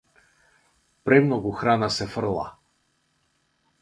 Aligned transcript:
Премногу 1.09 1.53
храна 1.59 1.91
се 1.99 2.07
фрла. 2.15 2.47